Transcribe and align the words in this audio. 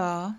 y'all. 0.00 0.34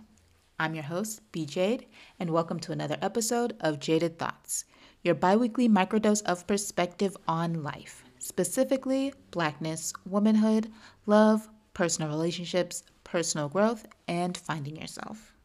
I'm 0.60 0.74
your 0.74 0.86
host, 0.86 1.22
B 1.32 1.46
Jade, 1.46 1.86
and 2.20 2.32
welcome 2.32 2.60
to 2.62 2.72
another 2.72 2.98
episode 3.00 3.56
of 3.60 3.80
Jaded 3.80 4.18
Thoughts, 4.18 4.66
your 5.04 5.14
bi 5.14 5.36
weekly 5.36 5.70
microdose 5.70 6.24
of 6.24 6.48
perspective 6.48 7.16
on 7.28 7.62
life, 7.62 8.04
specifically 8.18 9.14
blackness, 9.30 9.94
womanhood, 10.10 10.72
love, 11.06 11.48
personal 11.76 12.10
relationships, 12.10 12.82
personal 13.04 13.50
growth, 13.50 13.86
and 14.08 14.36
finding 14.36 14.78
yourself. 14.78 15.36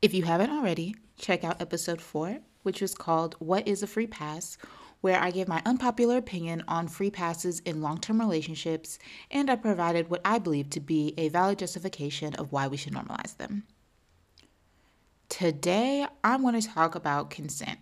If 0.00 0.14
you 0.14 0.22
haven't 0.22 0.48
already, 0.48 0.96
check 1.18 1.44
out 1.44 1.60
episode 1.60 2.00
four, 2.00 2.38
which 2.62 2.80
was 2.80 2.94
called 2.94 3.34
What 3.38 3.68
is 3.68 3.82
a 3.82 3.86
Free 3.86 4.06
Pass? 4.06 4.56
Where 5.04 5.20
I 5.20 5.30
gave 5.30 5.48
my 5.48 5.60
unpopular 5.66 6.16
opinion 6.16 6.64
on 6.66 6.88
free 6.88 7.10
passes 7.10 7.60
in 7.60 7.82
long 7.82 8.00
term 8.00 8.18
relationships, 8.18 8.98
and 9.30 9.50
I 9.50 9.56
provided 9.56 10.08
what 10.08 10.22
I 10.24 10.38
believe 10.38 10.70
to 10.70 10.80
be 10.80 11.12
a 11.18 11.28
valid 11.28 11.58
justification 11.58 12.34
of 12.36 12.52
why 12.52 12.68
we 12.68 12.78
should 12.78 12.94
normalize 12.94 13.36
them. 13.36 13.64
Today, 15.28 16.06
I'm 16.24 16.40
going 16.40 16.58
to 16.58 16.66
talk 16.66 16.94
about 16.94 17.28
consent. 17.28 17.80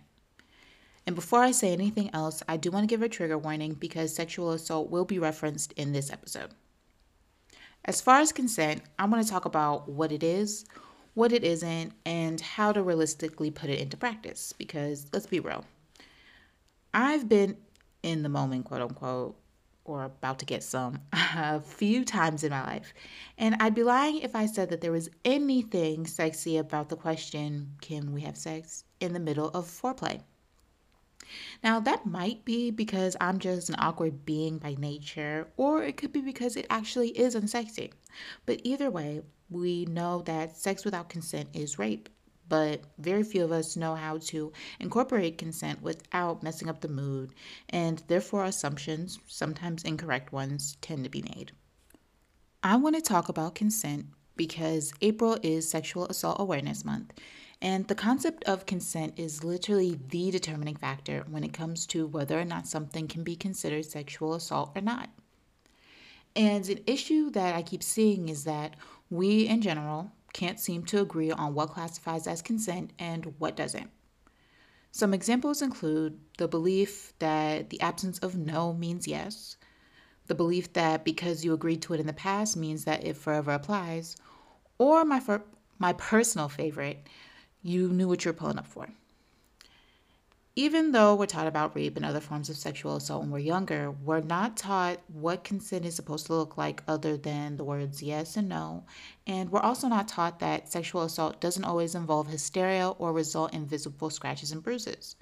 And 1.07 1.15
before 1.15 1.39
I 1.39 1.51
say 1.51 1.71
anything 1.71 2.09
else, 2.13 2.43
I 2.49 2.57
do 2.57 2.71
want 2.71 2.83
to 2.83 2.93
give 2.93 3.01
a 3.01 3.07
trigger 3.07 3.37
warning 3.37 3.75
because 3.75 4.13
sexual 4.13 4.51
assault 4.51 4.91
will 4.91 5.05
be 5.05 5.17
referenced 5.17 5.71
in 5.77 5.93
this 5.93 6.11
episode. 6.11 6.49
As 7.85 8.01
far 8.01 8.19
as 8.19 8.33
consent, 8.33 8.81
I 8.99 9.05
want 9.05 9.25
to 9.25 9.31
talk 9.31 9.45
about 9.45 9.87
what 9.87 10.11
it 10.11 10.23
is, 10.23 10.65
what 11.13 11.31
it 11.31 11.45
isn't, 11.45 11.93
and 12.05 12.41
how 12.41 12.73
to 12.73 12.83
realistically 12.83 13.49
put 13.49 13.69
it 13.69 13.79
into 13.79 13.95
practice 13.95 14.53
because 14.57 15.07
let's 15.13 15.27
be 15.27 15.39
real 15.39 15.63
I've 16.93 17.27
been 17.27 17.57
in 18.03 18.23
the 18.23 18.29
moment, 18.29 18.65
quote 18.65 18.81
unquote, 18.81 19.35
or 19.85 20.03
about 20.03 20.39
to 20.39 20.45
get 20.45 20.63
some 20.63 20.99
a 21.13 21.59
few 21.59 22.05
times 22.05 22.43
in 22.43 22.51
my 22.51 22.63
life. 22.63 22.93
And 23.37 23.55
I'd 23.59 23.75
be 23.75 23.83
lying 23.83 24.19
if 24.19 24.35
I 24.35 24.45
said 24.45 24.69
that 24.69 24.81
there 24.81 24.91
was 24.91 25.09
anything 25.25 26.05
sexy 26.05 26.57
about 26.57 26.89
the 26.89 26.95
question, 26.95 27.71
can 27.81 28.13
we 28.13 28.21
have 28.21 28.37
sex 28.37 28.85
in 28.99 29.13
the 29.13 29.19
middle 29.19 29.49
of 29.49 29.65
foreplay? 29.65 30.21
Now, 31.63 31.79
that 31.79 32.05
might 32.05 32.45
be 32.45 32.69
because 32.69 33.15
I'm 33.19 33.39
just 33.39 33.69
an 33.69 33.75
awkward 33.79 34.25
being 34.25 34.57
by 34.57 34.75
nature, 34.77 35.47
or 35.57 35.83
it 35.83 35.97
could 35.97 36.11
be 36.11 36.21
because 36.21 36.55
it 36.55 36.67
actually 36.69 37.09
is 37.17 37.35
unsexy. 37.35 37.91
But 38.45 38.61
either 38.63 38.91
way, 38.91 39.21
we 39.49 39.85
know 39.85 40.21
that 40.23 40.57
sex 40.57 40.85
without 40.85 41.09
consent 41.09 41.49
is 41.53 41.79
rape 41.79 42.09
but 42.53 42.83
very 42.99 43.23
few 43.23 43.43
of 43.43 43.51
us 43.51 43.75
know 43.75 43.95
how 43.95 44.19
to 44.19 44.53
incorporate 44.79 45.39
consent 45.39 45.81
without 45.81 46.43
messing 46.43 46.69
up 46.69 46.81
the 46.81 46.87
mood, 46.87 47.33
and 47.69 48.03
therefore 48.05 48.43
assumptions, 48.43 49.17
sometimes 49.25 49.81
incorrect 49.81 50.31
ones, 50.31 50.77
tend 50.79 51.03
to 51.03 51.09
be 51.09 51.23
made. 51.23 51.51
I 52.61 52.75
want 52.75 52.95
to 52.95 53.01
talk 53.01 53.27
about 53.27 53.55
consent 53.55 54.05
because 54.35 54.93
April 55.01 55.39
is 55.41 55.67
Sexual 55.67 56.09
Assault 56.09 56.39
Awareness 56.39 56.85
Month, 56.85 57.13
and 57.59 57.87
the 57.87 57.95
concept 57.95 58.43
of 58.43 58.67
consent 58.67 59.15
is 59.17 59.43
literally 59.43 59.99
the 60.09 60.29
determining 60.29 60.75
factor 60.75 61.25
when 61.27 61.43
it 61.43 61.53
comes 61.53 61.87
to 61.87 62.05
whether 62.05 62.39
or 62.39 62.45
not 62.45 62.67
something 62.67 63.07
can 63.07 63.23
be 63.23 63.35
considered 63.35 63.85
sexual 63.85 64.35
assault 64.35 64.73
or 64.75 64.81
not. 64.83 65.09
And 66.35 66.69
an 66.69 66.81
issue 66.85 67.31
that 67.31 67.55
I 67.55 67.63
keep 67.63 67.81
seeing 67.81 68.29
is 68.29 68.43
that 68.43 68.75
we, 69.09 69.47
in 69.47 69.63
general, 69.63 70.11
can't 70.33 70.59
seem 70.59 70.83
to 70.85 71.01
agree 71.01 71.31
on 71.31 71.53
what 71.53 71.69
classifies 71.69 72.27
as 72.27 72.41
consent 72.41 72.91
and 72.99 73.33
what 73.37 73.55
doesn't. 73.55 73.89
Some 74.91 75.13
examples 75.13 75.61
include 75.61 76.19
the 76.37 76.47
belief 76.47 77.13
that 77.19 77.69
the 77.69 77.81
absence 77.81 78.19
of 78.19 78.37
no 78.37 78.73
means 78.73 79.07
yes, 79.07 79.57
the 80.27 80.35
belief 80.35 80.73
that 80.73 81.03
because 81.03 81.43
you 81.43 81.53
agreed 81.53 81.81
to 81.83 81.93
it 81.93 81.99
in 81.99 82.07
the 82.07 82.13
past 82.13 82.55
means 82.55 82.85
that 82.85 83.03
it 83.03 83.17
forever 83.17 83.51
applies, 83.51 84.15
or 84.77 85.03
my, 85.05 85.21
my 85.79 85.93
personal 85.93 86.49
favorite, 86.49 87.07
you 87.61 87.89
knew 87.89 88.07
what 88.07 88.23
you're 88.23 88.33
pulling 88.33 88.57
up 88.57 88.67
for 88.67 88.87
even 90.55 90.91
though 90.91 91.15
we're 91.15 91.25
taught 91.25 91.47
about 91.47 91.75
rape 91.75 91.95
and 91.95 92.05
other 92.05 92.19
forms 92.19 92.47
of 92.47 92.55
sexual 92.55 92.95
assault 92.95 93.21
when 93.21 93.31
we're 93.31 93.39
younger, 93.39 93.89
we're 93.89 94.21
not 94.21 94.55
taught 94.55 94.99
what 95.07 95.43
consent 95.43 95.83
is 95.83 95.95
supposed 95.95 96.27
to 96.27 96.33
look 96.33 96.57
like 96.57 96.83
other 96.87 97.17
than 97.17 97.57
the 97.57 97.63
words 97.63 98.03
yes 98.03 98.37
and 98.37 98.49
no. 98.49 98.83
And 99.25 99.49
we're 99.49 99.61
also 99.61 99.87
not 99.87 100.07
taught 100.07 100.39
that 100.41 100.71
sexual 100.71 101.01
assault 101.01 101.41
doesn't 101.41 101.63
always 101.63 101.95
involve 101.95 102.27
hysteria 102.27 102.89
or 102.89 103.11
result 103.13 103.51
in 103.51 103.65
visible 103.65 104.11
scratches 104.11 104.51
and 104.51 104.61
bruises. 104.61 105.15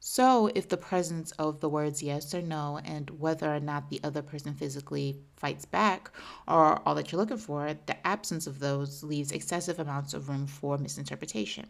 So, 0.00 0.50
if 0.54 0.68
the 0.68 0.78
presence 0.78 1.32
of 1.32 1.60
the 1.60 1.68
words 1.68 2.02
yes 2.02 2.34
or 2.34 2.40
no 2.40 2.80
and 2.82 3.10
whether 3.10 3.54
or 3.54 3.60
not 3.60 3.90
the 3.90 4.00
other 4.02 4.22
person 4.22 4.54
physically 4.54 5.20
fights 5.36 5.66
back 5.66 6.10
are 6.48 6.80
all 6.86 6.94
that 6.94 7.12
you're 7.12 7.20
looking 7.20 7.36
for, 7.36 7.76
the 7.86 8.06
absence 8.06 8.46
of 8.46 8.58
those 8.58 9.04
leaves 9.04 9.32
excessive 9.32 9.78
amounts 9.78 10.14
of 10.14 10.30
room 10.30 10.46
for 10.46 10.78
misinterpretation. 10.78 11.68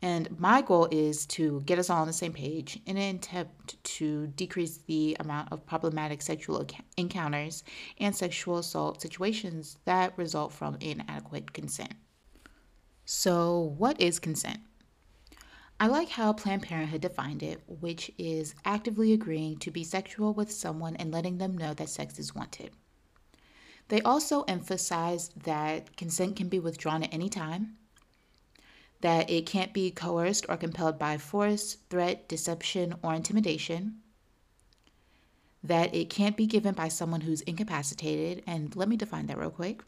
And 0.00 0.38
my 0.38 0.62
goal 0.62 0.86
is 0.92 1.26
to 1.26 1.60
get 1.62 1.78
us 1.78 1.90
all 1.90 2.02
on 2.02 2.06
the 2.06 2.12
same 2.12 2.32
page 2.32 2.78
in 2.86 2.96
an 2.96 3.16
attempt 3.16 3.82
to 3.82 4.28
decrease 4.28 4.78
the 4.86 5.16
amount 5.18 5.50
of 5.52 5.66
problematic 5.66 6.22
sexual 6.22 6.64
encounters 6.96 7.64
and 7.98 8.14
sexual 8.14 8.58
assault 8.58 9.02
situations 9.02 9.78
that 9.86 10.16
result 10.16 10.52
from 10.52 10.76
inadequate 10.80 11.52
consent. 11.52 11.94
So, 13.04 13.74
what 13.76 14.00
is 14.00 14.20
consent? 14.20 14.60
I 15.80 15.86
like 15.86 16.10
how 16.10 16.32
Planned 16.32 16.62
Parenthood 16.62 17.00
defined 17.00 17.42
it, 17.42 17.62
which 17.66 18.10
is 18.18 18.54
actively 18.64 19.12
agreeing 19.12 19.58
to 19.58 19.70
be 19.70 19.82
sexual 19.82 20.32
with 20.34 20.52
someone 20.52 20.96
and 20.96 21.12
letting 21.12 21.38
them 21.38 21.56
know 21.56 21.72
that 21.74 21.88
sex 21.88 22.18
is 22.18 22.34
wanted. 22.34 22.70
They 23.88 24.02
also 24.02 24.42
emphasized 24.42 25.44
that 25.44 25.96
consent 25.96 26.36
can 26.36 26.48
be 26.48 26.58
withdrawn 26.60 27.02
at 27.02 27.14
any 27.14 27.28
time 27.28 27.77
that 29.00 29.30
it 29.30 29.46
can't 29.46 29.72
be 29.72 29.90
coerced 29.90 30.46
or 30.48 30.56
compelled 30.56 30.98
by 30.98 31.18
force, 31.18 31.78
threat, 31.88 32.28
deception, 32.28 32.94
or 33.02 33.14
intimidation, 33.14 33.98
that 35.62 35.94
it 35.94 36.10
can't 36.10 36.36
be 36.36 36.46
given 36.46 36.74
by 36.74 36.88
someone 36.88 37.22
who's 37.22 37.40
incapacitated, 37.42 38.42
and 38.46 38.74
let 38.76 38.88
me 38.88 38.96
define 38.96 39.26
that 39.26 39.38
real 39.38 39.50
quick. 39.50 39.82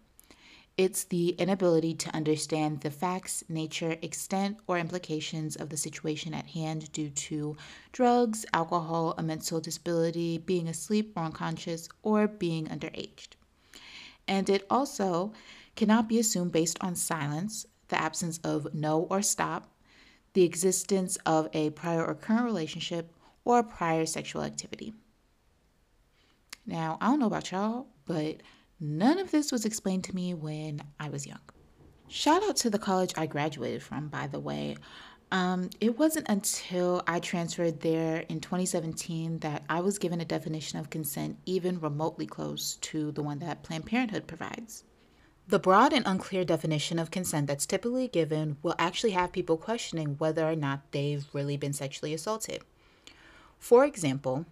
It's 0.77 1.05
the 1.05 1.31
inability 1.31 1.95
to 1.95 2.15
understand 2.15 2.81
the 2.81 2.91
facts, 2.91 3.45
nature, 3.49 3.97
extent, 4.01 4.59
or 4.67 4.79
implications 4.79 5.57
of 5.57 5.69
the 5.69 5.77
situation 5.77 6.33
at 6.33 6.47
hand 6.47 6.91
due 6.93 7.11
to 7.11 7.57
drugs, 7.93 8.47
alcohol, 8.55 9.15
a 9.19 9.23
mental 9.23 9.61
disability, 9.61 10.39
being 10.39 10.69
asleep 10.69 11.13
or 11.17 11.25
unconscious, 11.25 11.89
or 12.03 12.29
being 12.29 12.67
underaged. 12.69 13.35
And 14.27 14.49
it 14.49 14.67
also 14.71 15.33
cannot 15.77 16.09
be 16.09 16.19
assumed 16.19 16.53
based 16.53 16.79
on 16.81 16.95
silence, 16.95 17.67
the 17.91 18.01
absence 18.01 18.39
of 18.39 18.73
no 18.75 19.03
or 19.11 19.23
stop, 19.23 19.71
the 20.33 20.45
existence 20.45 21.19
of 21.27 21.49
a 21.53 21.71
prior 21.71 22.05
or 22.05 22.15
current 22.15 22.45
relationship, 22.45 23.13
or 23.45 23.63
prior 23.63 24.07
sexual 24.07 24.43
activity. 24.43 24.95
Now, 26.67 26.99
I 27.01 27.07
don't 27.07 27.19
know 27.19 27.27
about 27.27 27.51
y'all, 27.51 27.87
but 28.07 28.37
none 28.79 29.19
of 29.19 29.31
this 29.31 29.51
was 29.51 29.65
explained 29.65 30.05
to 30.05 30.15
me 30.15 30.35
when 30.35 30.83
I 30.99 31.09
was 31.09 31.27
young. 31.27 31.41
Shout 32.09 32.43
out 32.43 32.57
to 32.57 32.71
the 32.71 32.79
college 32.79 33.13
I 33.17 33.27
graduated 33.27 33.83
from, 33.83 34.09
by 34.09 34.27
the 34.27 34.41
way. 34.41 34.77
Um, 35.33 35.71
it 35.81 35.97
wasn't 35.97 36.29
until 36.29 37.03
I 37.07 37.21
transferred 37.21 37.81
there 37.81 38.25
in 38.29 38.41
2017 38.41 39.39
that 39.39 39.63
I 39.69 39.81
was 39.81 39.99
given 39.99 40.21
a 40.21 40.25
definition 40.25 40.79
of 40.81 40.91
consent 40.91 41.39
even 41.47 41.79
remotely 41.81 42.27
close 42.27 42.77
to 42.77 43.13
the 43.13 43.23
one 43.23 43.39
that 43.39 43.63
Planned 43.63 43.87
Parenthood 43.87 44.27
provides. 44.27 44.85
The 45.49 45.59
broad 45.59 45.93
and 45.93 46.07
unclear 46.07 46.45
definition 46.45 46.99
of 46.99 47.11
consent 47.11 47.49
that's 47.49 47.67
typically 47.67 48.09
given 48.09 48.57
will 48.63 48.77
actually 48.79 49.11
have 49.11 49.33
people 49.33 49.57
questioning 49.57 50.17
whether 50.19 50.49
or 50.49 50.55
not 50.55 50.83
they've 50.93 51.27
really 51.33 51.57
been 51.57 51.73
sexually 51.73 52.15
assaulted. 52.15 52.63
For 53.59 53.85
example, 53.85 54.47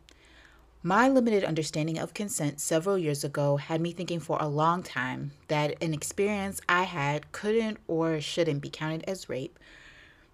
my 0.83 1.09
limited 1.09 1.45
understanding 1.45 1.99
of 1.99 2.15
consent 2.15 2.61
several 2.61 2.99
years 2.99 3.25
ago 3.25 3.57
had 3.57 3.81
me 3.81 3.93
thinking 3.93 4.21
for 4.21 4.39
a 4.41 4.49
long 4.49 4.83
time 4.83 5.33
that 5.49 5.81
an 5.83 5.93
experience 5.93 6.61
I 6.69 6.85
had 6.85 7.33
couldn't 7.33 7.79
or 7.89 8.21
shouldn't 8.21 8.63
be 8.63 8.71
counted 8.71 9.05
as 9.09 9.29
rape 9.29 9.59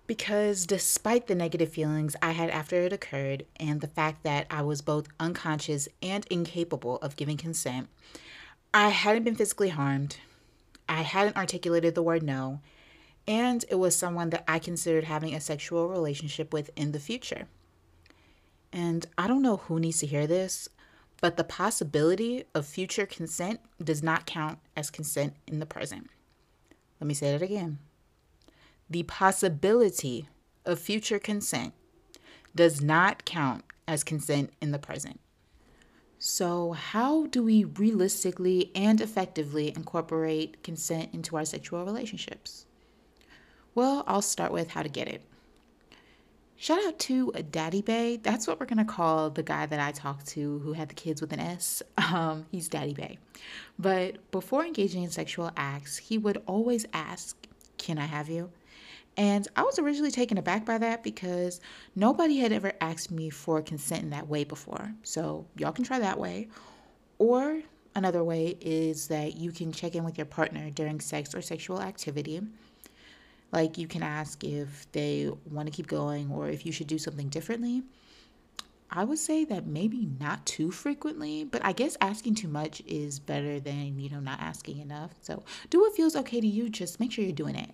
because 0.06 0.66
despite 0.66 1.26
the 1.26 1.34
negative 1.34 1.70
feelings 1.70 2.14
I 2.20 2.32
had 2.32 2.50
after 2.50 2.76
it 2.82 2.92
occurred 2.92 3.46
and 3.58 3.80
the 3.80 3.88
fact 3.88 4.22
that 4.24 4.46
I 4.50 4.62
was 4.62 4.82
both 4.82 5.08
unconscious 5.18 5.88
and 6.02 6.26
incapable 6.30 6.96
of 6.96 7.16
giving 7.16 7.36
consent, 7.36 7.88
I 8.72 8.90
hadn't 8.90 9.24
been 9.24 9.36
physically 9.36 9.70
harmed, 9.70 10.18
I 10.88 11.02
hadn't 11.02 11.36
articulated 11.36 11.94
the 11.94 12.02
word 12.02 12.22
no, 12.22 12.60
and 13.26 13.64
it 13.70 13.76
was 13.76 13.96
someone 13.96 14.30
that 14.30 14.44
I 14.46 14.58
considered 14.58 15.04
having 15.04 15.34
a 15.34 15.40
sexual 15.40 15.88
relationship 15.88 16.52
with 16.52 16.70
in 16.76 16.92
the 16.92 17.00
future. 17.00 17.46
And 18.72 19.06
I 19.16 19.26
don't 19.26 19.42
know 19.42 19.58
who 19.58 19.78
needs 19.78 20.00
to 20.00 20.06
hear 20.06 20.26
this, 20.26 20.68
but 21.20 21.36
the 21.36 21.44
possibility 21.44 22.44
of 22.54 22.66
future 22.66 23.06
consent 23.06 23.60
does 23.82 24.02
not 24.02 24.26
count 24.26 24.58
as 24.76 24.90
consent 24.90 25.34
in 25.46 25.58
the 25.58 25.66
present. 25.66 26.10
Let 27.00 27.06
me 27.06 27.14
say 27.14 27.32
that 27.32 27.42
again. 27.42 27.78
The 28.90 29.04
possibility 29.04 30.28
of 30.66 30.78
future 30.78 31.18
consent 31.18 31.72
does 32.54 32.82
not 32.82 33.24
count 33.24 33.64
as 33.88 34.04
consent 34.04 34.52
in 34.60 34.70
the 34.70 34.78
present. 34.78 35.20
So, 36.26 36.72
how 36.72 37.26
do 37.26 37.42
we 37.42 37.64
realistically 37.64 38.70
and 38.74 38.98
effectively 38.98 39.68
incorporate 39.68 40.62
consent 40.62 41.12
into 41.12 41.36
our 41.36 41.44
sexual 41.44 41.84
relationships? 41.84 42.64
Well, 43.74 44.04
I'll 44.06 44.22
start 44.22 44.50
with 44.50 44.70
how 44.70 44.82
to 44.82 44.88
get 44.88 45.06
it. 45.06 45.20
Shout 46.56 46.82
out 46.82 46.98
to 47.00 47.30
Daddy 47.50 47.82
Bay. 47.82 48.16
That's 48.16 48.46
what 48.46 48.58
we're 48.58 48.64
going 48.64 48.78
to 48.78 48.90
call 48.90 49.28
the 49.28 49.42
guy 49.42 49.66
that 49.66 49.78
I 49.78 49.92
talked 49.92 50.26
to 50.28 50.60
who 50.60 50.72
had 50.72 50.88
the 50.88 50.94
kids 50.94 51.20
with 51.20 51.34
an 51.34 51.40
S. 51.40 51.82
Um, 51.98 52.46
he's 52.50 52.68
Daddy 52.68 52.94
Bay. 52.94 53.18
But 53.78 54.30
before 54.30 54.64
engaging 54.64 55.02
in 55.02 55.10
sexual 55.10 55.50
acts, 55.58 55.98
he 55.98 56.16
would 56.16 56.42
always 56.46 56.86
ask, 56.94 57.36
Can 57.76 57.98
I 57.98 58.06
have 58.06 58.30
you? 58.30 58.50
And 59.16 59.46
I 59.54 59.62
was 59.62 59.78
originally 59.78 60.10
taken 60.10 60.38
aback 60.38 60.64
by 60.66 60.78
that 60.78 61.02
because 61.04 61.60
nobody 61.94 62.38
had 62.38 62.52
ever 62.52 62.72
asked 62.80 63.10
me 63.10 63.30
for 63.30 63.62
consent 63.62 64.02
in 64.02 64.10
that 64.10 64.28
way 64.28 64.44
before. 64.44 64.92
So 65.04 65.46
y'all 65.56 65.72
can 65.72 65.84
try 65.84 66.00
that 66.00 66.18
way. 66.18 66.48
Or 67.18 67.60
another 67.94 68.24
way 68.24 68.56
is 68.60 69.08
that 69.08 69.36
you 69.36 69.52
can 69.52 69.72
check 69.72 69.94
in 69.94 70.04
with 70.04 70.18
your 70.18 70.24
partner 70.24 70.68
during 70.70 71.00
sex 71.00 71.34
or 71.34 71.42
sexual 71.42 71.80
activity. 71.80 72.40
Like 73.52 73.78
you 73.78 73.86
can 73.86 74.02
ask 74.02 74.42
if 74.42 74.90
they 74.90 75.30
want 75.48 75.66
to 75.66 75.72
keep 75.72 75.86
going 75.86 76.30
or 76.32 76.48
if 76.48 76.66
you 76.66 76.72
should 76.72 76.88
do 76.88 76.98
something 76.98 77.28
differently. 77.28 77.82
I 78.90 79.04
would 79.04 79.18
say 79.18 79.44
that 79.46 79.66
maybe 79.66 80.08
not 80.20 80.44
too 80.44 80.70
frequently, 80.70 81.44
but 81.44 81.64
I 81.64 81.72
guess 81.72 81.96
asking 82.00 82.36
too 82.36 82.48
much 82.48 82.82
is 82.86 83.18
better 83.18 83.58
than, 83.58 83.98
you 83.98 84.10
know, 84.10 84.20
not 84.20 84.40
asking 84.40 84.78
enough. 84.78 85.12
So 85.20 85.42
do 85.70 85.80
what 85.80 85.96
feels 85.96 86.14
okay 86.16 86.40
to 86.40 86.46
you, 86.46 86.68
just 86.68 87.00
make 87.00 87.12
sure 87.12 87.24
you're 87.24 87.32
doing 87.32 87.56
it. 87.56 87.70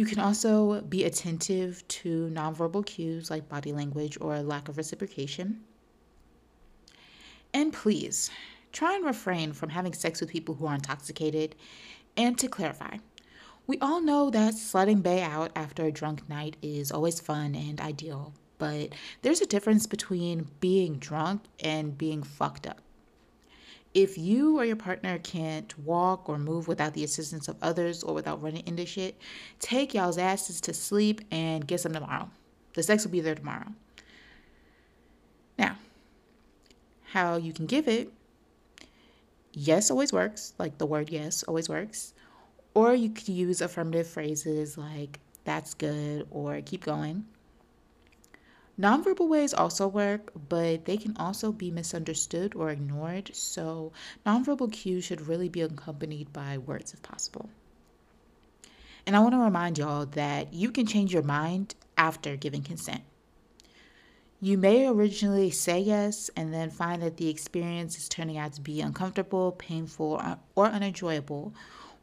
You 0.00 0.06
can 0.06 0.18
also 0.18 0.80
be 0.80 1.04
attentive 1.04 1.86
to 1.88 2.30
nonverbal 2.32 2.86
cues 2.86 3.30
like 3.30 3.50
body 3.50 3.70
language 3.70 4.16
or 4.18 4.40
lack 4.40 4.70
of 4.70 4.78
reciprocation. 4.78 5.60
And 7.52 7.70
please 7.70 8.30
try 8.72 8.94
and 8.94 9.04
refrain 9.04 9.52
from 9.52 9.68
having 9.68 9.92
sex 9.92 10.22
with 10.22 10.30
people 10.30 10.54
who 10.54 10.64
are 10.64 10.74
intoxicated. 10.74 11.54
And 12.16 12.38
to 12.38 12.48
clarify, 12.48 12.96
we 13.66 13.78
all 13.80 14.00
know 14.00 14.30
that 14.30 14.54
slutting 14.54 15.02
Bay 15.02 15.20
out 15.20 15.50
after 15.54 15.84
a 15.84 15.92
drunk 15.92 16.26
night 16.30 16.56
is 16.62 16.90
always 16.90 17.20
fun 17.20 17.54
and 17.54 17.78
ideal, 17.78 18.32
but 18.56 18.94
there's 19.20 19.42
a 19.42 19.46
difference 19.46 19.86
between 19.86 20.48
being 20.60 20.96
drunk 20.96 21.42
and 21.62 21.98
being 21.98 22.22
fucked 22.22 22.66
up. 22.66 22.80
If 23.92 24.16
you 24.16 24.58
or 24.58 24.64
your 24.64 24.76
partner 24.76 25.18
can't 25.18 25.76
walk 25.80 26.28
or 26.28 26.38
move 26.38 26.68
without 26.68 26.94
the 26.94 27.02
assistance 27.02 27.48
of 27.48 27.56
others 27.60 28.04
or 28.04 28.14
without 28.14 28.40
running 28.40 28.66
into 28.66 28.86
shit, 28.86 29.18
take 29.58 29.94
y'all's 29.94 30.18
asses 30.18 30.60
to 30.62 30.74
sleep 30.74 31.20
and 31.32 31.66
get 31.66 31.80
some 31.80 31.92
tomorrow. 31.92 32.30
The 32.74 32.84
sex 32.84 33.04
will 33.04 33.10
be 33.10 33.20
there 33.20 33.34
tomorrow. 33.34 33.66
Now, 35.58 35.76
how 37.06 37.36
you 37.36 37.52
can 37.52 37.66
give 37.66 37.88
it 37.88 38.12
yes 39.52 39.90
always 39.90 40.12
works, 40.12 40.54
like 40.58 40.78
the 40.78 40.86
word 40.86 41.10
yes 41.10 41.42
always 41.42 41.68
works. 41.68 42.14
Or 42.74 42.94
you 42.94 43.10
could 43.10 43.28
use 43.28 43.60
affirmative 43.60 44.06
phrases 44.06 44.78
like 44.78 45.18
that's 45.44 45.74
good 45.74 46.28
or 46.30 46.60
keep 46.60 46.84
going. 46.84 47.24
Nonverbal 48.80 49.28
ways 49.28 49.52
also 49.52 49.86
work, 49.86 50.32
but 50.48 50.86
they 50.86 50.96
can 50.96 51.14
also 51.18 51.52
be 51.52 51.70
misunderstood 51.70 52.54
or 52.54 52.70
ignored, 52.70 53.30
so 53.34 53.92
nonverbal 54.24 54.72
cues 54.72 55.04
should 55.04 55.28
really 55.28 55.50
be 55.50 55.60
accompanied 55.60 56.32
by 56.32 56.56
words 56.56 56.94
if 56.94 57.02
possible. 57.02 57.50
And 59.06 59.14
I 59.14 59.18
want 59.20 59.34
to 59.34 59.38
remind 59.38 59.76
y'all 59.76 60.06
that 60.06 60.54
you 60.54 60.70
can 60.70 60.86
change 60.86 61.12
your 61.12 61.22
mind 61.22 61.74
after 61.98 62.36
giving 62.36 62.62
consent. 62.62 63.02
You 64.40 64.56
may 64.56 64.86
originally 64.86 65.50
say 65.50 65.80
yes 65.80 66.30
and 66.34 66.54
then 66.54 66.70
find 66.70 67.02
that 67.02 67.18
the 67.18 67.28
experience 67.28 67.98
is 67.98 68.08
turning 68.08 68.38
out 68.38 68.54
to 68.54 68.62
be 68.62 68.80
uncomfortable, 68.80 69.52
painful, 69.52 70.20
uh, 70.22 70.36
or 70.54 70.68
unenjoyable, 70.68 71.52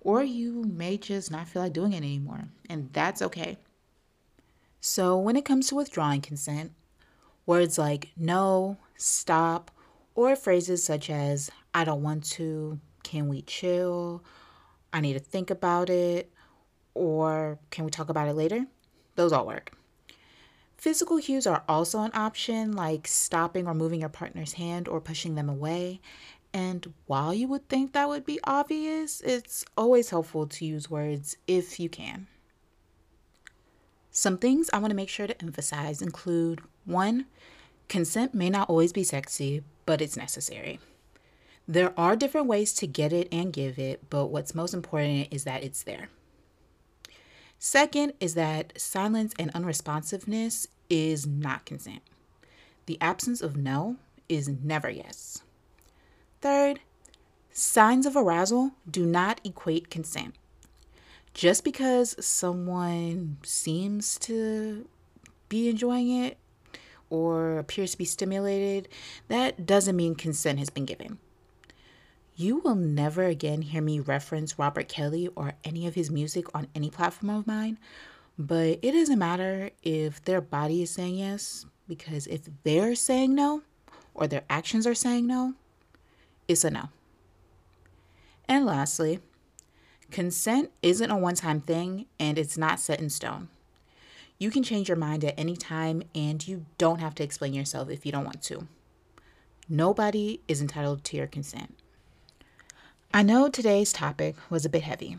or 0.02 0.24
you 0.24 0.64
may 0.66 0.98
just 0.98 1.32
not 1.32 1.48
feel 1.48 1.64
like 1.64 1.74
doing 1.74 1.94
it 1.94 1.98
anymore, 1.98 2.50
and 2.70 2.94
that's 2.94 3.24
okay. 3.24 3.58
So, 4.90 5.18
when 5.18 5.36
it 5.36 5.44
comes 5.44 5.68
to 5.68 5.76
withdrawing 5.76 6.22
consent, 6.22 6.72
words 7.46 7.78
like 7.78 8.12
no, 8.16 8.78
stop, 8.96 9.70
or 10.16 10.34
phrases 10.38 10.82
such 10.82 11.10
as 11.10 11.52
I 11.74 11.84
don't 11.84 12.02
want 12.02 12.24
to, 12.32 12.80
can 13.04 13.28
we 13.28 13.42
chill, 13.42 14.24
I 14.94 15.02
need 15.02 15.14
to 15.14 15.20
think 15.20 15.50
about 15.50 15.90
it, 15.90 16.32
or 16.94 17.60
can 17.70 17.84
we 17.84 17.92
talk 17.92 18.08
about 18.08 18.30
it 18.30 18.36
later? 18.36 18.66
Those 19.16 19.34
all 19.34 19.46
work. 19.46 19.74
Physical 20.78 21.20
cues 21.20 21.46
are 21.46 21.66
also 21.68 22.00
an 22.00 22.12
option, 22.14 22.72
like 22.72 23.10
stopping 23.10 23.68
or 23.68 23.74
moving 23.74 24.00
your 24.00 24.10
partner's 24.10 24.54
hand 24.54 24.88
or 24.88 25.02
pushing 25.02 25.36
them 25.36 25.50
away. 25.50 26.00
And 26.54 26.94
while 27.08 27.34
you 27.34 27.50
would 27.50 27.68
think 27.68 27.92
that 27.92 28.08
would 28.08 28.26
be 28.26 28.40
obvious, 28.46 29.20
it's 29.20 29.66
always 29.76 30.12
helpful 30.12 30.48
to 30.48 30.66
use 30.66 30.90
words 30.90 31.36
if 31.46 31.78
you 31.78 31.90
can. 31.90 32.28
Some 34.18 34.40
things 34.40 34.68
I 34.74 34.80
want 34.80 34.90
to 34.90 34.96
make 34.96 35.10
sure 35.10 35.28
to 35.28 35.40
emphasize 35.44 36.02
include 36.02 36.62
one, 36.86 37.28
consent 37.88 38.34
may 38.34 38.50
not 38.50 38.68
always 38.68 38.92
be 38.92 39.04
sexy, 39.04 39.62
but 39.86 40.02
it's 40.02 40.18
necessary. 40.18 40.80
There 41.68 41.94
are 41.96 42.16
different 42.16 42.48
ways 42.48 42.74
to 42.74 42.88
get 42.88 43.14
it 43.14 43.28
and 43.32 43.54
give 43.54 43.78
it, 43.78 44.10
but 44.10 44.26
what's 44.26 44.56
most 44.56 44.74
important 44.74 45.28
is 45.30 45.44
that 45.44 45.64
it's 45.64 45.84
there. 45.84 46.10
Second 47.60 48.14
is 48.20 48.34
that 48.34 48.74
silence 48.82 49.36
and 49.38 49.54
unresponsiveness 49.54 50.66
is 50.90 51.28
not 51.28 51.66
consent. 51.66 52.02
The 52.88 53.00
absence 53.00 53.40
of 53.40 53.56
no 53.56 53.98
is 54.28 54.50
never 54.50 54.90
yes. 54.90 55.44
Third, 56.42 56.80
signs 57.52 58.08
of 58.08 58.16
arousal 58.16 58.72
do 58.90 59.06
not 59.06 59.40
equate 59.44 59.92
consent 59.92 60.34
just 61.38 61.64
because 61.64 62.16
someone 62.20 63.38
seems 63.44 64.18
to 64.18 64.88
be 65.50 65.70
enjoying 65.70 66.10
it 66.10 66.36
or 67.12 67.60
appears 67.60 67.92
to 67.92 67.98
be 68.00 68.06
stimulated, 68.06 68.90
that 69.28 69.64
doesn't 69.64 69.96
mean 69.96 70.16
consent 70.16 70.58
has 70.58 70.72
been 70.72 70.86
given. 70.86 71.20
You 72.36 72.58
will 72.58 72.74
never 72.74 73.26
again 73.26 73.62
hear 73.62 73.84
me 73.84 74.00
reference 74.00 74.58
Robert 74.58 74.88
Kelly 74.88 75.30
or 75.36 75.54
any 75.64 75.86
of 75.86 75.94
his 75.94 76.10
music 76.10 76.48
on 76.56 76.70
any 76.74 76.90
platform 76.90 77.30
of 77.30 77.46
mine, 77.46 77.78
but 78.40 78.80
it 78.82 78.94
doesn't 78.94 79.20
matter 79.20 79.70
if 79.84 80.24
their 80.24 80.42
body 80.42 80.82
is 80.82 80.90
saying 80.90 81.18
yes, 81.18 81.68
because 81.88 82.26
if 82.26 82.50
they're 82.64 82.96
saying 82.96 83.36
no 83.36 83.62
or 84.16 84.26
their 84.26 84.44
actions 84.50 84.88
are 84.88 84.96
saying 84.96 85.28
no, 85.28 85.54
it's 86.48 86.64
a 86.64 86.72
no. 86.72 86.90
And 88.48 88.66
lastly, 88.66 89.20
Consent 90.12 90.72
isn't 90.82 91.12
a 91.12 91.18
one 91.18 91.36
time 91.36 91.62
thing 91.62 92.06
and 92.20 92.38
it's 92.38 92.58
not 92.58 92.80
set 92.80 93.00
in 93.00 93.10
stone. 93.10 93.50
You 94.40 94.52
can 94.52 94.64
change 94.64 94.88
your 94.88 94.98
mind 94.98 95.24
at 95.24 95.38
any 95.38 95.56
time 95.56 96.04
and 96.14 96.48
you 96.48 96.66
don't 96.78 97.00
have 97.00 97.16
to 97.16 97.24
explain 97.24 97.54
yourself 97.54 97.90
if 97.90 98.06
you 98.06 98.12
don't 98.12 98.26
want 98.26 98.42
to. 98.44 98.68
Nobody 99.70 100.40
is 100.48 100.62
entitled 100.62 101.04
to 101.06 101.18
your 101.18 101.28
consent. 101.28 101.76
I 103.14 103.24
know 103.24 103.50
today's 103.50 103.92
topic 103.92 104.36
was 104.50 104.64
a 104.64 104.70
bit 104.70 104.84
heavy, 104.84 105.18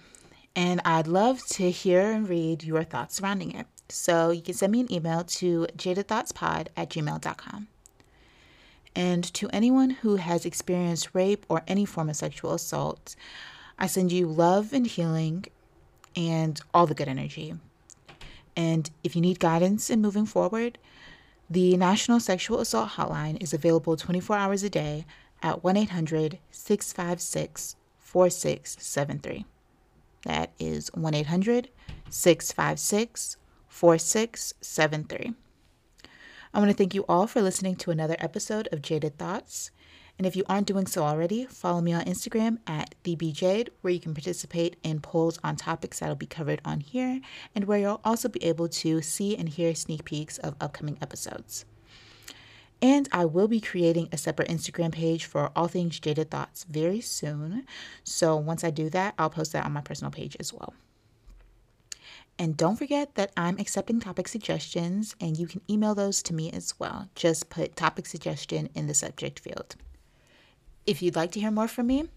and 0.55 0.81
I'd 0.85 1.07
love 1.07 1.45
to 1.49 1.71
hear 1.71 2.13
and 2.13 2.29
read 2.29 2.63
your 2.63 2.85
thoughts 2.85 3.17
surrounding 3.17 3.53
it. 3.53 3.67
So 3.89 4.31
you 4.31 4.41
can 4.41 4.55
send 4.55 4.73
me 4.73 4.81
an 4.81 4.93
email 4.93 5.25
to 5.25 5.67
jadedthoughtspod 5.77 6.69
at 6.77 6.91
gmail.com. 6.91 7.69
And 8.95 9.25
to 9.35 9.49
anyone 9.51 9.91
who 9.91 10.17
has 10.17 10.45
experienced 10.45 11.11
rape 11.13 11.45
or 11.49 11.63
any 11.67 11.85
form 11.85 12.09
of 12.09 12.17
sexual 12.17 12.55
assault, 12.55 13.17
I 13.79 13.87
send 13.87 14.13
you 14.13 14.27
love 14.27 14.73
and 14.73 14.87
healing 14.87 15.45
and 16.17 16.61
all 16.75 16.87
the 16.87 16.95
good 16.95 17.09
energy. 17.09 17.55
And 18.57 18.91
if 19.05 19.15
you 19.15 19.23
need 19.23 19.39
guidance 19.39 19.89
in 19.89 20.03
moving 20.03 20.27
forward, 20.27 20.79
the 21.49 21.77
National 21.77 22.19
Sexual 22.21 22.61
Assault 22.61 22.91
Hotline 22.91 23.41
is 23.43 23.55
available 23.55 23.97
24 23.97 24.37
hours 24.37 24.63
a 24.63 24.71
day 24.71 25.07
at 25.43 25.63
1 25.63 25.77
800 25.77 26.39
656 26.51 27.77
4673. 28.01 29.45
That 30.25 30.51
is 30.59 30.91
1 30.95 31.15
800 31.15 31.71
656 32.11 33.37
4673. 33.69 35.35
I 36.53 36.59
want 36.59 36.71
to 36.71 36.77
thank 36.77 36.95
you 36.95 37.05
all 37.09 37.27
for 37.27 37.43
listening 37.43 37.77
to 37.77 37.91
another 37.91 38.17
episode 38.19 38.69
of 38.73 38.83
Jaded 38.83 39.19
Thoughts. 39.19 39.71
And 40.19 40.27
if 40.27 40.35
you 40.35 40.43
aren't 40.49 40.67
doing 40.67 40.87
so 40.87 41.05
already, 41.05 41.47
follow 41.47 41.81
me 41.81 41.93
on 41.93 42.05
Instagram 42.05 42.59
at 42.67 42.97
TheBJade, 43.05 43.69
where 43.81 43.93
you 43.93 44.01
can 44.01 44.15
participate 44.15 44.77
in 44.83 45.01
polls 45.01 45.39
on 45.45 45.55
topics 45.55 46.01
that'll 46.01 46.17
be 46.17 46.27
covered 46.27 46.61
on 46.65 46.81
here, 46.81 47.21
and 47.55 47.65
where 47.67 47.79
you'll 47.79 48.01
also 48.05 48.29
be 48.29 48.43
able 48.43 48.69
to 48.69 49.01
see 49.01 49.37
and 49.37 49.49
hear 49.49 49.77
sneak 49.77 50.05
peeks 50.05 50.37
of 50.39 50.57
upcoming 50.61 50.99
episodes. 51.01 51.65
And 52.83 53.09
I 53.13 53.25
will 53.27 53.49
be 53.49 53.61
creating 53.61 54.09
a 54.11 54.17
separate 54.17 54.49
Instagram 54.49 54.93
page 54.93 55.25
for 55.25 55.51
all 55.55 55.69
things 55.69 56.01
Jaded 56.01 56.31
Thoughts 56.31 56.65
very 56.65 57.01
soon. 57.01 57.65
So 58.03 58.37
once 58.37 58.65
I 58.65 58.71
do 58.71 58.91
that, 58.91 59.15
I'll 59.19 59.31
post 59.31 59.53
that 59.53 59.65
on 59.65 59.73
my 59.73 59.81
personal 59.81 60.11
page 60.11 60.37
as 60.41 60.53
well. 60.53 60.75
And 62.41 62.57
don't 62.57 62.77
forget 62.77 63.17
that 63.17 63.33
I'm 63.37 63.59
accepting 63.59 63.99
topic 63.99 64.29
suggestions, 64.29 65.17
and 65.21 65.37
you 65.37 65.49
can 65.49 65.61
email 65.69 65.95
those 65.95 66.23
to 66.25 66.35
me 66.35 66.53
as 66.53 66.75
well. 66.79 67.09
Just 67.17 67.51
put 67.51 67.75
topic 67.75 68.07
suggestion 68.07 68.69
in 68.75 68.87
the 68.87 68.95
subject 68.95 69.41
field. 69.41 69.77
If 70.89 71.03
you'd 71.03 71.17
like 71.17 71.33
to 71.33 71.41
hear 71.41 71.51
more 71.51 71.69
from 71.69 71.89
me, 71.89 72.09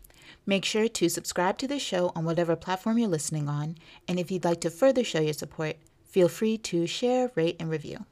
make 0.45 0.63
sure 0.63 0.87
to 0.87 1.09
subscribe 1.09 1.57
to 1.57 1.67
the 1.67 1.77
show 1.77 2.13
on 2.15 2.23
whatever 2.23 2.55
platform 2.55 2.97
you're 2.97 3.09
listening 3.09 3.49
on. 3.49 3.75
And 4.07 4.17
if 4.17 4.31
you'd 4.31 4.45
like 4.45 4.61
to 4.61 4.69
further 4.69 5.03
show 5.03 5.19
your 5.19 5.33
support, 5.33 5.75
feel 6.05 6.29
free 6.29 6.57
to 6.59 6.87
share, 6.87 7.33
rate, 7.35 7.57
and 7.59 7.69
review. 7.69 8.05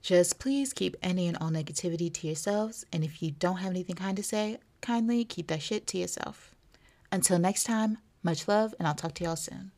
Just 0.00 0.38
please 0.38 0.72
keep 0.72 0.96
any 1.02 1.26
and 1.26 1.36
all 1.38 1.50
negativity 1.50 2.14
to 2.14 2.28
yourselves. 2.28 2.86
And 2.92 3.02
if 3.02 3.20
you 3.20 3.32
don't 3.32 3.56
have 3.56 3.70
anything 3.70 3.96
kind 3.96 4.16
to 4.16 4.22
say, 4.22 4.58
kindly 4.80 5.24
keep 5.24 5.48
that 5.48 5.60
shit 5.60 5.88
to 5.88 5.98
yourself. 5.98 6.54
Until 7.10 7.40
next 7.40 7.64
time, 7.64 7.98
much 8.22 8.46
love, 8.46 8.76
and 8.78 8.86
I'll 8.86 8.94
talk 8.94 9.14
to 9.14 9.24
y'all 9.24 9.34
soon. 9.34 9.72